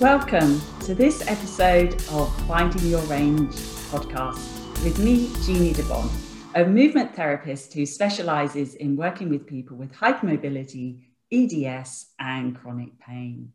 [0.00, 3.48] Welcome to this episode of Finding Your Range
[3.92, 4.42] podcast
[4.82, 6.10] with me, Jeannie Di Bon,
[6.56, 10.98] a movement therapist who specializes in working with people with hypermobility,
[11.30, 13.52] EDS, and chronic pain.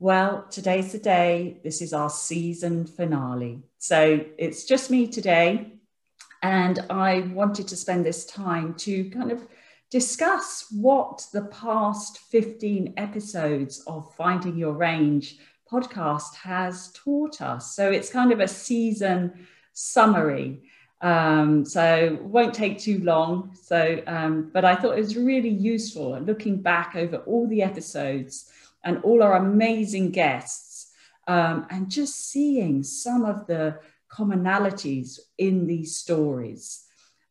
[0.00, 1.60] Well, today's the day.
[1.62, 3.62] This is our season finale.
[3.78, 5.74] So it's just me today.
[6.42, 9.46] And I wanted to spend this time to kind of
[9.94, 15.38] discuss what the past 15 episodes of Finding Your Range
[15.70, 17.76] podcast has taught us.
[17.76, 20.62] So it's kind of a season summary.
[21.00, 23.54] Um, so won't take too long.
[23.54, 28.50] So, um, but I thought it was really useful looking back over all the episodes
[28.82, 30.90] and all our amazing guests,
[31.28, 33.78] um, and just seeing some of the
[34.10, 36.83] commonalities in these stories.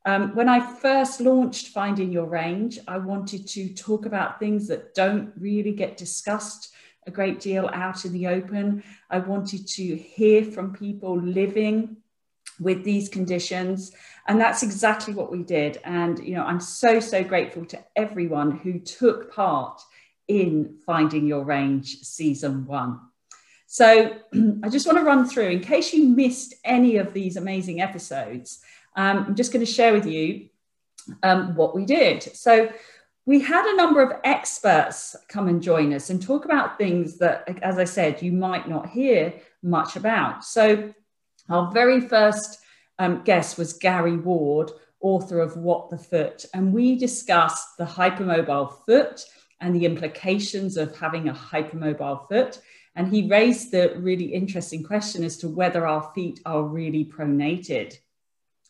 [0.05, 4.94] Um, when I first launched Finding Your Range, I wanted to talk about things that
[4.94, 6.73] don't really get discussed
[7.05, 8.84] a great deal out in the open.
[9.09, 11.97] I wanted to hear from people living
[12.59, 13.92] with these conditions.
[14.27, 15.80] And that's exactly what we did.
[15.83, 19.81] And, you know, I'm so, so grateful to everyone who took part
[20.27, 22.99] in Finding Your Range season one.
[23.67, 24.11] So
[24.64, 28.59] I just want to run through, in case you missed any of these amazing episodes,
[28.95, 30.49] um, I'm just going to share with you
[31.22, 32.23] um, what we did.
[32.23, 32.72] So
[33.25, 37.59] we had a number of experts come and join us and talk about things that,
[37.61, 40.44] as I said, you might not hear much about.
[40.44, 40.94] So
[41.49, 42.59] our very first
[42.99, 48.86] um, guest was Gary Ward, author of What the Foot, and we discussed the hypermobile
[48.86, 49.25] foot
[49.61, 52.59] and the implications of having a hypermobile foot.
[52.95, 57.97] And he raised the really interesting question as to whether our feet are really pronated.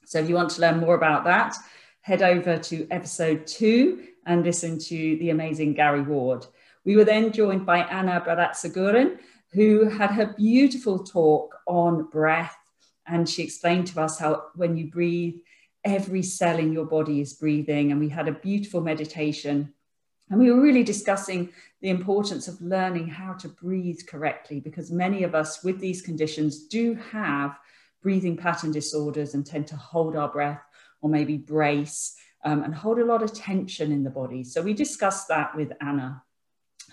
[0.05, 1.55] So if you want to learn more about that,
[2.01, 6.45] head over to episode two and listen to the amazing Gary Ward.
[6.85, 9.19] We were then joined by Anna Baratsagurin,
[9.53, 12.55] who had her beautiful talk on breath.
[13.07, 15.35] And she explained to us how when you breathe,
[15.83, 17.91] every cell in your body is breathing.
[17.91, 19.73] And we had a beautiful meditation.
[20.29, 21.49] And we were really discussing
[21.81, 26.65] the importance of learning how to breathe correctly because many of us with these conditions
[26.67, 27.57] do have
[28.03, 30.61] breathing pattern disorders and tend to hold our breath
[31.01, 34.43] or maybe brace um, and hold a lot of tension in the body.
[34.43, 36.21] So we discussed that with Anna.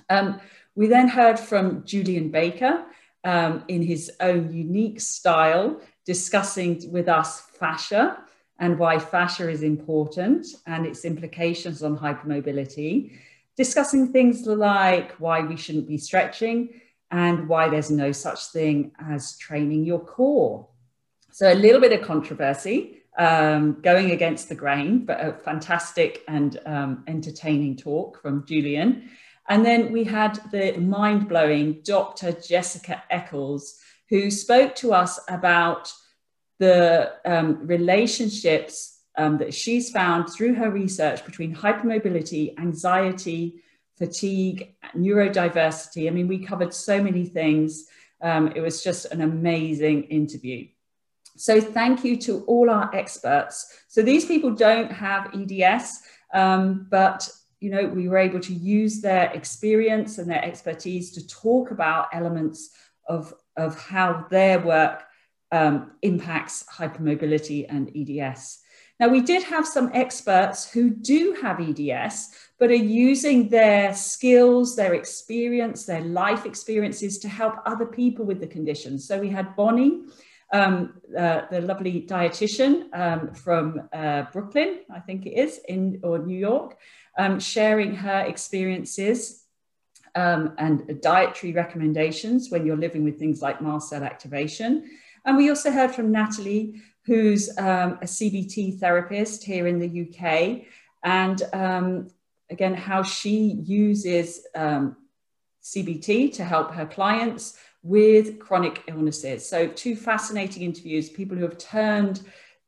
[0.09, 0.41] Um,
[0.75, 2.85] we then heard from Julian Baker
[3.25, 8.19] um, in his own unique style, discussing with us fascia
[8.59, 13.19] and why fascia is important and its implications on hypermobility,
[13.57, 19.37] discussing things like why we shouldn't be stretching and why there's no such thing as
[19.39, 20.69] training your core.
[21.33, 26.59] So a little bit of controversy um, going against the grain, but a fantastic and
[26.67, 29.09] um, entertaining talk from Julian.
[29.49, 32.33] And then we had the mind blowing Dr.
[32.33, 35.93] Jessica Eccles, who spoke to us about
[36.59, 43.63] the um, relationships um, that she's found through her research between hypermobility, anxiety,
[43.99, 46.07] fatigue, neurodiversity.
[46.07, 47.87] I mean, we covered so many things.
[48.21, 50.67] Um, it was just an amazing interview.
[51.41, 53.85] So thank you to all our experts.
[53.89, 56.03] So these people don't have EDS,
[56.35, 57.27] um, but
[57.61, 62.09] you know we were able to use their experience and their expertise to talk about
[62.13, 62.71] elements
[63.09, 65.05] of, of how their work
[65.51, 68.61] um, impacts hypermobility and EDS.
[69.01, 74.77] Now, we did have some experts who do have EDS, but are using their skills,
[74.77, 78.99] their experience, their life experiences to help other people with the condition.
[78.99, 80.03] So we had Bonnie,
[80.53, 86.19] um, uh, the lovely dietitian um, from uh, Brooklyn, I think it is, in or
[86.19, 86.77] New York,
[87.19, 89.45] um, sharing her experiences
[90.17, 94.91] um, and dietary recommendations when you're living with things like mast cell activation.
[95.25, 100.67] And we also heard from Natalie, who's um, a CBT therapist here in the UK,
[101.05, 101.43] and
[102.51, 104.45] again, how she uses
[105.63, 109.49] CBT to help her clients with chronic illnesses.
[109.49, 112.21] So, two fascinating interviews, people who have turned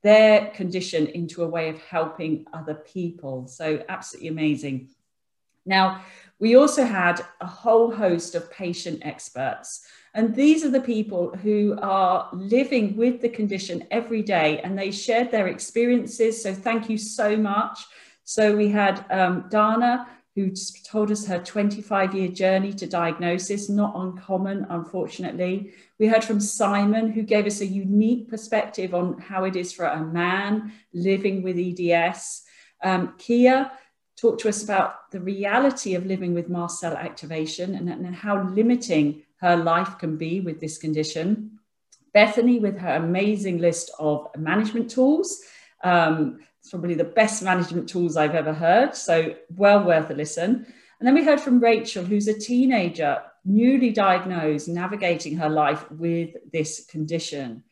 [0.02, 3.46] their condition into a way of helping other people.
[3.46, 4.88] So, absolutely amazing.
[5.64, 6.02] Now,
[6.38, 9.86] we also had a whole host of patient experts.
[10.14, 14.90] And these are the people who are living with the condition every day and they
[14.90, 16.42] shared their experiences.
[16.42, 17.84] So, thank you so much.
[18.24, 20.50] So, we had um, Dana, who
[20.84, 25.72] told us her 25 year journey to diagnosis, not uncommon, unfortunately.
[25.98, 29.84] We heard from Simon, who gave us a unique perspective on how it is for
[29.84, 32.44] a man living with EDS.
[32.82, 33.70] Um, Kia
[34.16, 38.42] talked to us about the reality of living with mast cell activation and, and how
[38.42, 41.58] limiting her life can be with this condition.
[42.14, 45.42] Bethany, with her amazing list of management tools.
[45.82, 48.94] Um, it's probably the best management tools I've ever heard.
[48.94, 50.64] So, well worth a listen.
[51.00, 56.36] And then we heard from Rachel, who's a teenager, newly diagnosed, navigating her life with
[56.52, 57.64] this condition.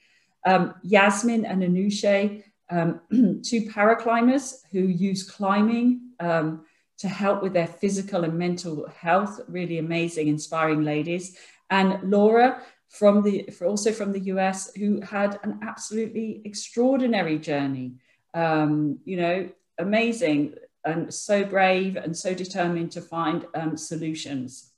[0.44, 3.00] Um, Yasmin and Anushe, um,
[3.44, 6.64] two paraclimbers who use climbing um,
[6.98, 9.40] to help with their physical and mental health.
[9.46, 11.36] Really amazing, inspiring ladies.
[11.70, 17.94] And Laura, from the also from the US, who had an absolutely extraordinary journey.
[18.34, 19.48] Um, you know,
[19.78, 20.54] amazing
[20.84, 24.72] and so brave and so determined to find um, solutions.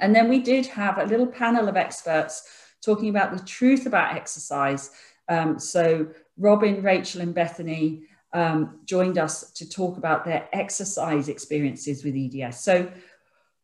[0.00, 2.42] And then we did have a little panel of experts
[2.82, 4.90] talking about the truth about exercise.
[5.28, 12.04] Um, so Robin, Rachel, and Bethany um, joined us to talk about their exercise experiences
[12.04, 12.60] with EDS.
[12.60, 12.90] So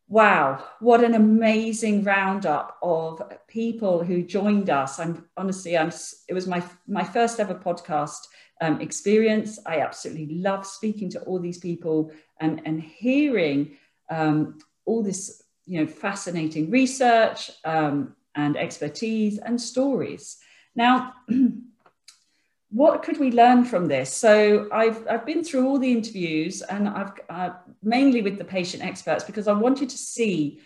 [0.08, 4.98] wow, what an amazing roundup of people who joined us.
[4.98, 5.92] I'm honestly, I'm,
[6.28, 8.26] it was my, my first ever podcast
[8.64, 9.58] um, experience.
[9.66, 13.76] I absolutely love speaking to all these people and, and hearing
[14.10, 20.38] um, all this, you know, fascinating research um, and expertise and stories.
[20.74, 21.14] Now,
[22.70, 24.12] what could we learn from this?
[24.12, 27.50] So I've, I've been through all the interviews and I've uh,
[27.82, 30.60] mainly with the patient experts because I wanted to see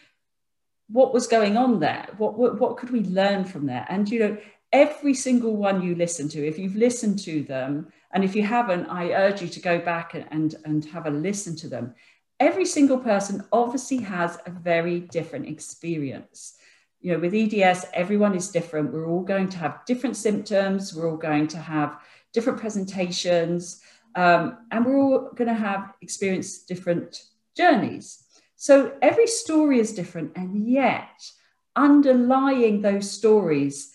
[0.89, 2.06] what was going on there.
[2.17, 3.85] What, what, what could we learn from there?
[3.89, 4.39] And, you know,
[4.73, 8.87] every single one you listen to, if you've listened to them, and if you haven't,
[8.87, 11.94] I urge you to go back and, and, and have a listen to them.
[12.41, 16.59] Every single person obviously has a very different experience
[17.00, 18.93] you know, with EDS, everyone is different.
[18.93, 20.94] We're all going to have different symptoms.
[20.94, 22.00] We're all going to have
[22.32, 23.81] different presentations,
[24.15, 27.23] um, and we're all going to have experienced different
[27.56, 28.25] journeys.
[28.56, 31.31] So every story is different, and yet
[31.76, 33.94] underlying those stories,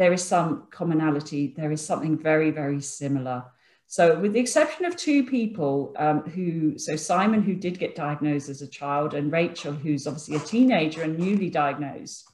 [0.00, 1.52] there is some commonality.
[1.54, 3.44] There is something very, very similar.
[3.86, 8.48] So, with the exception of two people um, who, so Simon, who did get diagnosed
[8.48, 12.26] as a child, and Rachel, who's obviously a teenager and newly diagnosed,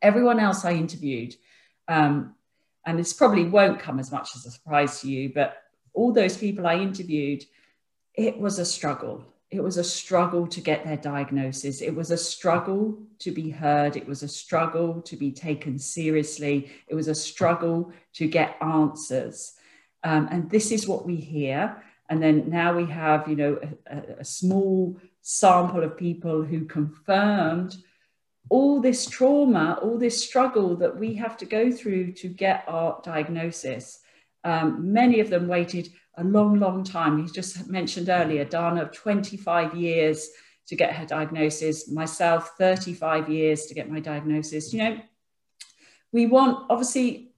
[0.00, 1.34] everyone else I interviewed,
[1.86, 2.34] um,
[2.86, 6.38] and this probably won't come as much as a surprise to you, but all those
[6.38, 7.44] people I interviewed,
[8.14, 9.22] it was a struggle.
[9.50, 11.80] It was a struggle to get their diagnosis.
[11.80, 13.96] It was a struggle to be heard.
[13.96, 16.70] It was a struggle to be taken seriously.
[16.88, 19.52] It was a struggle to get answers.
[20.02, 21.82] Um, and this is what we hear.
[22.08, 27.76] And then now we have, you know, a, a small sample of people who confirmed
[28.48, 33.00] all this trauma, all this struggle that we have to go through to get our
[33.02, 34.00] diagnosis.
[34.44, 37.18] Um, many of them waited a long, long time.
[37.18, 40.30] You just mentioned earlier, Dana, 25 years
[40.66, 44.72] to get her diagnosis, myself, 35 years to get my diagnosis.
[44.72, 44.98] You know,
[46.12, 47.32] we want, obviously,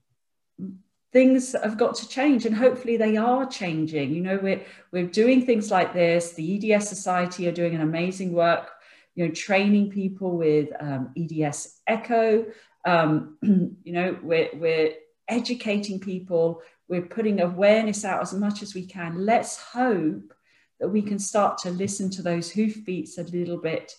[1.11, 4.61] things have got to change and hopefully they are changing you know we're
[4.91, 8.69] we're doing things like this the eds society are doing an amazing work
[9.15, 12.45] you know training people with um, eds echo
[12.85, 14.93] um, you know we're, we're
[15.27, 20.33] educating people we're putting awareness out as much as we can let's hope
[20.79, 23.95] that we can start to listen to those hoofbeats a little bit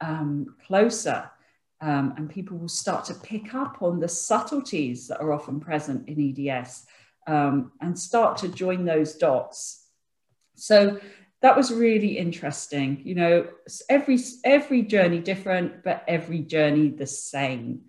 [0.00, 1.30] um, closer
[1.82, 6.08] um, and people will start to pick up on the subtleties that are often present
[6.08, 6.86] in EDS
[7.26, 9.86] um, and start to join those dots.
[10.54, 11.00] So
[11.40, 13.02] that was really interesting.
[13.04, 13.48] You know,
[13.88, 17.82] every every journey different, but every journey the same.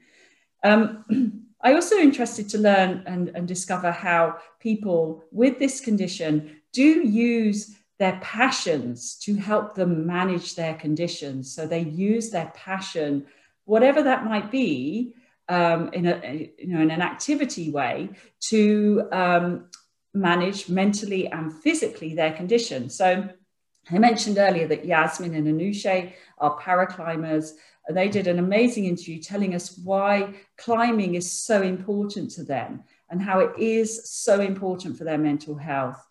[0.63, 1.05] Um,
[1.63, 7.75] I also interested to learn and, and discover how people with this condition do use
[8.00, 11.53] their passions to help them manage their conditions.
[11.55, 13.25] So they use their passion
[13.65, 15.13] whatever that might be,
[15.50, 18.10] um, in a you know in an activity way
[18.50, 19.65] to um,
[20.13, 22.89] manage mentally and physically their condition.
[22.89, 23.29] So
[23.91, 27.51] I mentioned earlier that Yasmin and Anushe are paraclimbers.
[27.89, 33.21] They did an amazing interview telling us why climbing is so important to them and
[33.21, 36.03] how it is so important for their mental health.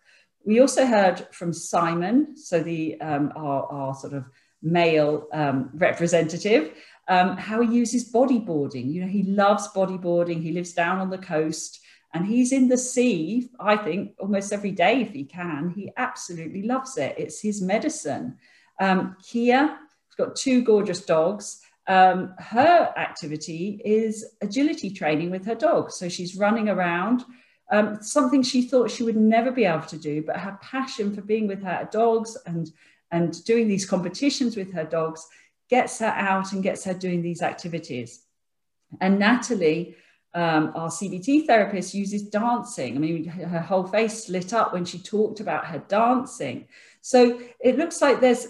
[0.44, 4.28] We also heard from Simon, so the um, our, our, sort of
[4.60, 6.72] male um, representative,
[7.08, 8.92] um, how he uses bodyboarding.
[8.92, 10.42] You know, he loves bodyboarding.
[10.42, 11.80] He lives down on the coast
[12.14, 15.70] and he's in the sea, I think, almost every day if he can.
[15.70, 17.14] He absolutely loves it.
[17.16, 18.36] It's his medicine.
[18.80, 19.78] Um, Kia,
[20.24, 21.60] got two gorgeous dogs.
[21.88, 25.90] Um, her activity is agility training with her dog.
[25.90, 27.24] So she's running around,
[27.70, 31.22] um, something she thought she would never be able to do, but her passion for
[31.22, 32.70] being with her dogs and,
[33.10, 35.26] and doing these competitions with her dogs
[35.68, 38.24] gets her out and gets her doing these activities.
[39.00, 39.96] And Natalie,
[40.34, 42.94] um, our CBT therapist, uses dancing.
[42.94, 46.68] I mean, her whole face lit up when she talked about her dancing.
[47.00, 48.46] So it looks like there's,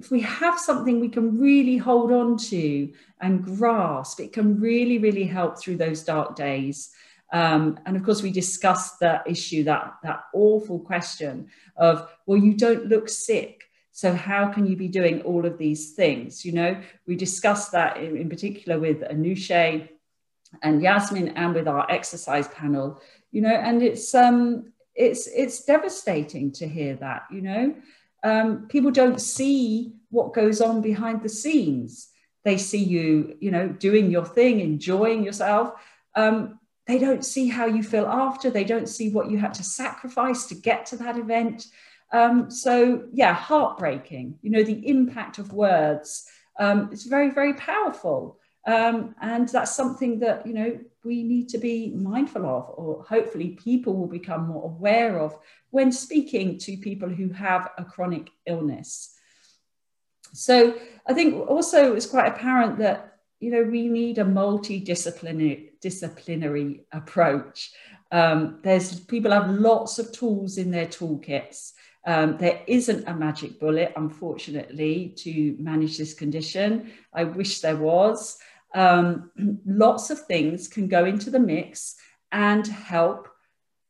[0.00, 2.90] if we have something we can really hold on to
[3.20, 6.90] and grasp, it can really, really help through those dark days.
[7.32, 12.54] Um, and of course, we discussed that issue, that, that awful question of, well, you
[12.54, 13.64] don't look sick.
[13.92, 16.46] So how can you be doing all of these things?
[16.46, 19.88] You know, we discussed that in, in particular with Anushe
[20.62, 23.02] and Yasmin and with our exercise panel,
[23.32, 27.74] you know, and it's, um, it's, it's devastating to hear that, you know.
[28.22, 32.08] Um, people don't see what goes on behind the scenes.
[32.44, 35.74] They see you, you know, doing your thing, enjoying yourself.
[36.14, 38.50] Um, they don't see how you feel after.
[38.50, 41.66] They don't see what you had to sacrifice to get to that event.
[42.12, 44.38] Um, so yeah, heartbreaking.
[44.42, 46.26] You know, the impact of words
[46.58, 48.39] um, is very, very powerful.
[48.66, 53.58] Um, and that's something that, you know, we need to be mindful of, or hopefully
[53.62, 55.38] people will become more aware of
[55.70, 59.16] when speaking to people who have a chronic illness.
[60.34, 60.74] So
[61.06, 67.72] I think also it's quite apparent that, you know, we need a multidisciplinary disciplinary approach.
[68.12, 71.72] Um, there's people have lots of tools in their toolkits.
[72.06, 76.92] Um, there isn't a magic bullet, unfortunately, to manage this condition.
[77.14, 78.38] I wish there was.
[78.74, 79.30] Um,
[79.66, 81.96] lots of things can go into the mix
[82.32, 83.28] and help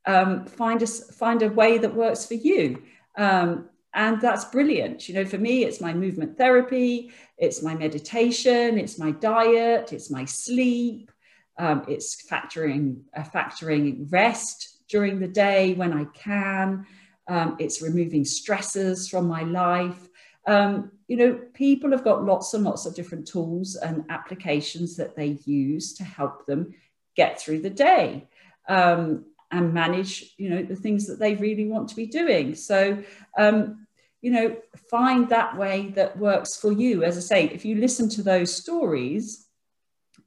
[0.06, 2.82] um, find, a, find a way that works for you.
[3.16, 5.08] Um, and that's brilliant.
[5.08, 10.10] You know, for me, it's my movement therapy, it's my meditation, it's my diet, it's
[10.10, 11.10] my sleep,
[11.58, 16.87] um, it's factoring, uh, factoring rest during the day when I can.
[17.28, 20.08] Um, it's removing stresses from my life.
[20.47, 25.16] Um, you know, people have got lots and lots of different tools and applications that
[25.16, 26.75] they use to help them
[27.16, 28.28] get through the day
[28.68, 32.54] um, and manage, you know, the things that they really want to be doing.
[32.54, 33.02] So,
[33.37, 33.87] um,
[34.23, 34.56] you know,
[34.90, 37.04] find that way that works for you.
[37.04, 39.47] As I say, if you listen to those stories,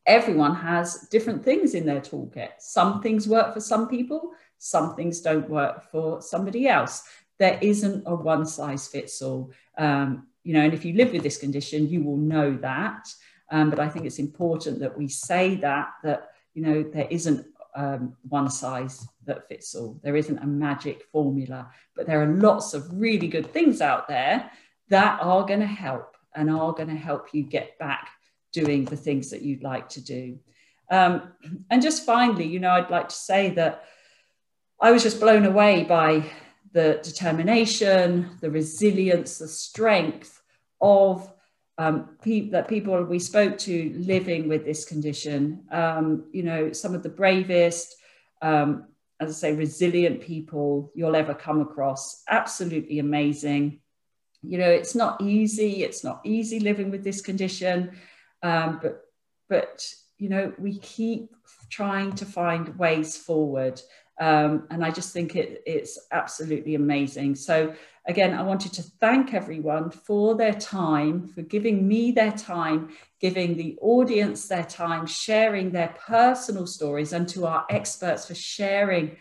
[0.05, 2.49] everyone has different things in their toolkit.
[2.59, 7.03] Some things work for some people, some things don't work for somebody else.
[7.39, 9.51] There isn't a one size fits all.
[9.77, 13.07] Um, you know, and if you live with this condition, you will know that.
[13.51, 17.45] Um, but I think it's important that we say that, that, you know, there isn't
[17.75, 19.99] um, one size that fits all.
[20.03, 24.49] There isn't a magic formula, but there are lots of really good things out there
[24.89, 28.09] that are going to help and are going to help you get back
[28.51, 30.39] doing the things that you'd like to do.
[30.91, 31.33] Um,
[31.69, 33.85] and just finally, you know, I'd like to say that
[34.79, 36.25] I was just blown away by
[36.73, 40.41] the determination, the resilience, the strength
[40.81, 41.31] of
[41.77, 45.63] um, pe- that people we spoke to living with this condition.
[45.71, 47.95] Um, you know, some of the bravest,
[48.41, 48.87] um,
[49.19, 52.23] as I say, resilient people you'll ever come across.
[52.29, 53.79] Absolutely amazing.
[54.41, 55.83] You know, it's not easy.
[55.83, 57.97] It's not easy living with this condition,
[58.41, 59.01] um, but
[59.49, 59.87] but
[60.17, 61.35] you know, we keep
[61.69, 63.81] trying to find ways forward.
[64.19, 67.35] Um, and I just think it, it's absolutely amazing.
[67.35, 67.73] So
[68.07, 72.89] again, I wanted to thank everyone for their time, for giving me their time,
[73.19, 79.17] giving the audience their time, sharing their personal stories, and to our experts for sharing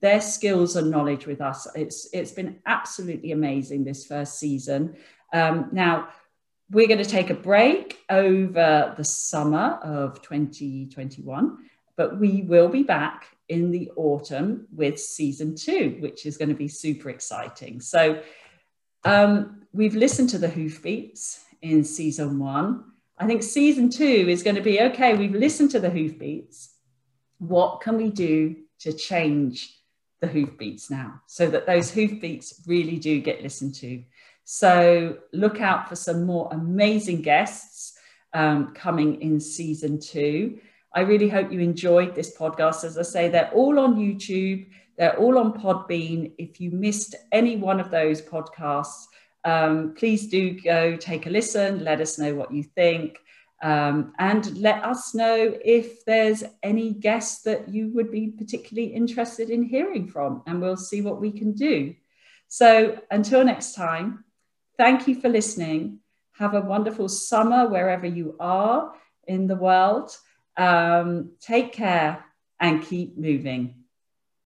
[0.00, 1.66] their skills and knowledge with us.
[1.74, 4.96] It's, it's been absolutely amazing this first season.
[5.32, 6.08] Um, now,
[6.70, 11.58] we're going to take a break over the summer of 2021,
[11.96, 16.54] but we will be back in the autumn with season two, which is going to
[16.54, 17.80] be super exciting.
[17.80, 18.22] So
[19.04, 22.84] um, we've listened to the hoofbeats in season one.
[23.18, 26.74] I think season two is going to be okay, we've listened to the hoofbeats.
[27.38, 29.78] What can we do to change
[30.20, 34.02] the hoofbeats now so that those hoofbeats really do get listened to?
[34.44, 37.98] So look out for some more amazing guests
[38.32, 40.58] um, coming in season two.
[40.94, 42.84] I really hope you enjoyed this podcast.
[42.84, 46.32] As I say, they're all on YouTube, they're all on Podbean.
[46.38, 49.06] If you missed any one of those podcasts,
[49.44, 53.18] um, please do go take a listen, let us know what you think.
[53.62, 59.48] Um, and let us know if there's any guests that you would be particularly interested
[59.50, 61.94] in hearing from, and we'll see what we can do.
[62.48, 64.24] So until next time,
[64.76, 66.00] thank you for listening.
[66.32, 68.92] Have a wonderful summer wherever you are
[69.26, 70.16] in the world.
[70.56, 72.24] Um, take care
[72.60, 73.83] and keep moving.